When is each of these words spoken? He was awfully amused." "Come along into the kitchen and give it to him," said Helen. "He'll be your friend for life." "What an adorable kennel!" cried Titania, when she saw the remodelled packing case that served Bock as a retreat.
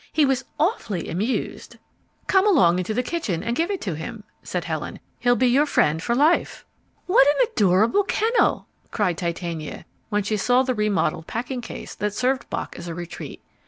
He 0.11 0.25
was 0.25 0.45
awfully 0.59 1.07
amused." 1.09 1.77
"Come 2.25 2.47
along 2.47 2.79
into 2.79 2.91
the 2.91 3.03
kitchen 3.03 3.43
and 3.43 3.55
give 3.55 3.69
it 3.69 3.79
to 3.81 3.93
him," 3.93 4.23
said 4.41 4.63
Helen. 4.65 4.99
"He'll 5.19 5.35
be 5.35 5.45
your 5.45 5.67
friend 5.67 6.01
for 6.01 6.15
life." 6.15 6.65
"What 7.05 7.27
an 7.27 7.47
adorable 7.51 8.01
kennel!" 8.05 8.65
cried 8.89 9.19
Titania, 9.19 9.85
when 10.09 10.23
she 10.23 10.37
saw 10.37 10.63
the 10.63 10.73
remodelled 10.73 11.27
packing 11.27 11.61
case 11.61 11.93
that 11.93 12.15
served 12.15 12.49
Bock 12.49 12.77
as 12.79 12.87
a 12.87 12.95
retreat. 12.95 13.43